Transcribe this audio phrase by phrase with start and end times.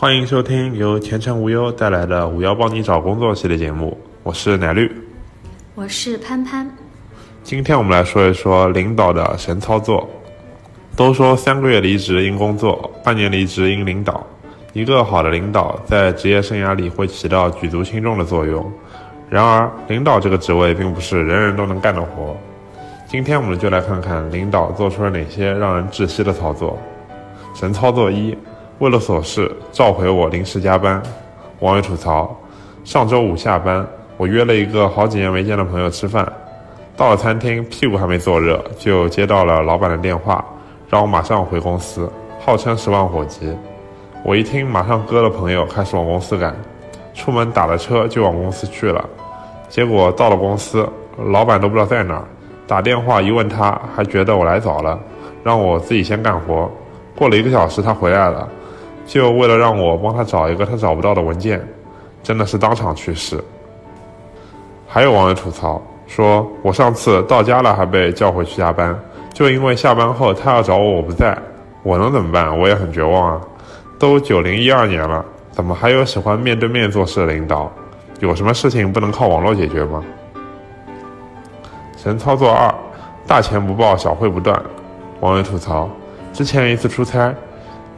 [0.00, 4.90] 欢迎收听由前程无忧带来的“五幺帮你找工作”系列节目，我是奶绿，
[5.74, 6.66] 我是潘潘。
[7.42, 10.08] 今天我们来说一说领导的神操作。
[10.96, 14.26] 都说三个月离职因工作，半年离职因领导。
[14.72, 18.72] 一个好的领导在职业生涯里会起到举足轻重的作用。
[19.28, 22.34] 然而，领导这个职位并不是人人都能干的活。
[23.06, 26.78] 今天我们就来看看领导做出了哪些让人窒息的操作。
[27.54, 28.34] 神操作一。
[28.80, 31.02] 为了琐事召回我临时加班，
[31.58, 32.34] 网友吐槽：
[32.82, 36.26] 上周五下班，我约了一个好几年没见的朋友吃饭，
[36.96, 40.42] 到了餐厅屁股还没坐热，就接到了老板的电话，
[40.88, 43.54] 让我马上回公司，号称十万火急。
[44.24, 46.56] 我一听，马上割了朋友，开始往公司赶。
[47.12, 49.04] 出门打了车就往公司去了，
[49.68, 50.88] 结果到了公司，
[51.18, 52.24] 老板都不知道在哪儿，
[52.66, 54.98] 打电话一问他，还觉得我来早了，
[55.44, 56.70] 让我自己先干活。
[57.14, 58.48] 过了一个小时，他回来了。
[59.10, 61.60] 就为了让我帮他找一个他找不到的文件，
[62.22, 63.42] 真的是当场去世。
[64.86, 68.96] 还有网友吐槽说：“我上次到家了还被叫回去加班，
[69.34, 71.36] 就因为下班后他要找我我不在，
[71.82, 72.56] 我能怎么办？
[72.56, 73.40] 我也很绝望啊！
[73.98, 77.68] 都九零一二年了，怎么还有喜欢面对面做事的领导？
[78.20, 80.04] 有什么事情不能靠网络解决吗？”
[81.98, 82.72] 神操作二：
[83.26, 84.62] 大钱不报，小惠不断。
[85.18, 85.90] 网友吐槽：
[86.32, 87.34] 之前一次出差。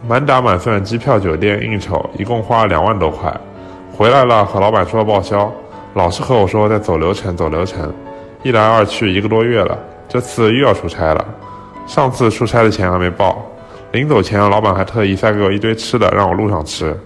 [0.06, 3.33] 满打满算，机票、酒店、应酬，一共花了两万多块。
[3.97, 5.53] 回来了，和老板说报销，
[5.94, 7.92] 老是和我说在走流程，走流程。
[8.42, 9.78] 一来二去，一个多月了，
[10.09, 11.25] 这次又要出差了。
[11.86, 13.41] 上次出差的钱还没报，
[13.92, 16.98] 临走前，老板还特意塞给我一堆吃的，让我路上吃。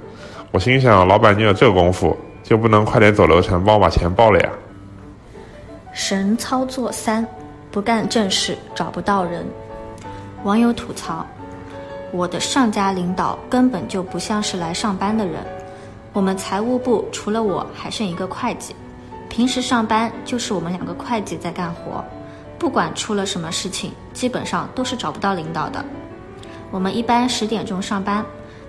[0.50, 4.48] 我心想，老板你有这功夫，就不能快点走流程，帮我把钱报了呀？
[5.92, 7.26] 神操作三：
[7.70, 9.44] 不干正事，找不到人。
[10.44, 11.26] 网友吐槽。
[12.16, 15.44] 我的上家领导根本就不像是来上班的人。
[16.14, 18.74] 我们财务部除了我还剩一个会计，
[19.28, 22.02] 平时上班就是我们两个会计在干活。
[22.58, 25.84] 不管出了什么事情，基本上都是找不到领导的。
[26.70, 28.24] 我们一般十点钟上班，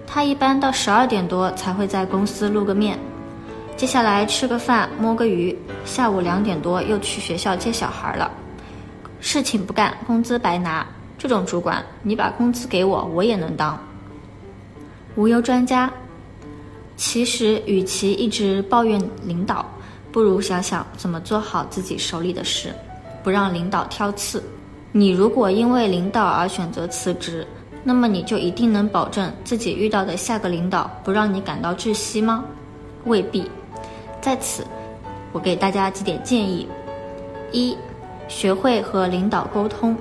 [0.05, 2.99] 他一般到十二点多才会在公司露个面，
[3.77, 8.29] 接下来吃个饭摸个鱼，下午两点多又去学校接小孩了。
[9.21, 10.85] 事情不干，工资白拿。
[11.17, 13.77] 这种主管，你把工资给我，我也能当。
[15.15, 15.91] 无忧专家，
[16.95, 19.65] 其实与其一直抱怨领导，
[20.11, 22.71] 不如想想怎么做好自己手里的事，
[23.23, 24.43] 不让领导挑刺。
[24.91, 27.45] 你如果因为领导而选择辞职，
[27.83, 32.45] 那么你就一定能保证自己遇到的下个领导不让你感到窒息吗？
[33.05, 33.49] 未必。
[34.21, 34.65] 在此，
[35.31, 36.67] 我给大家几点建议：
[37.51, 37.75] 一，
[38.27, 39.95] 学会和领导沟通。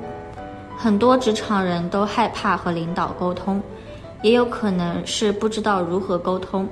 [0.77, 3.61] 很多职场人都害怕和领导沟通，
[4.23, 6.69] 也有可能是不知道如何沟通。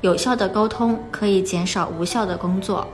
[0.00, 2.86] 有效的沟通可以减少无效的工作，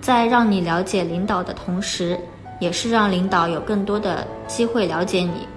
[0.00, 2.18] 在让你了解领导的同时，
[2.60, 5.48] 也是让领导有更多的机会了解你。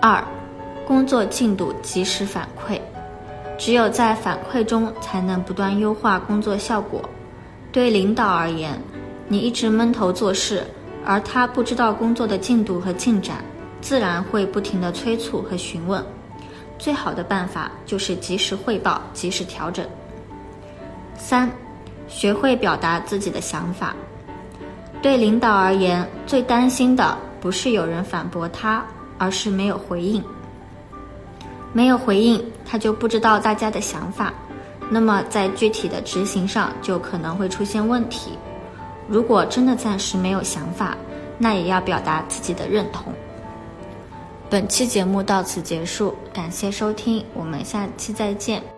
[0.00, 0.22] 二，
[0.86, 2.78] 工作进度及时反馈，
[3.58, 7.02] 只有在反馈中才能不断优化工作效果。
[7.72, 8.80] 对领导而言，
[9.28, 10.64] 你一直闷头做事。
[11.06, 13.36] 而他不知道工作的进度和进展，
[13.80, 16.04] 自然会不停地催促和询问。
[16.78, 19.86] 最好的办法就是及时汇报，及时调整。
[21.16, 21.48] 三，
[22.08, 23.94] 学会表达自己的想法。
[25.00, 28.84] 对领导而言，最担心的不是有人反驳他，
[29.16, 30.22] 而是没有回应。
[31.72, 34.34] 没有回应，他就不知道大家的想法，
[34.90, 38.32] 那么在具体的执行上就可能会出现问题。
[39.08, 40.96] 如果真的暂时没有想法，
[41.38, 43.12] 那也要表达自己的认同。
[44.48, 48.75] 本期节目到此结束，感谢收听，我们下期再见。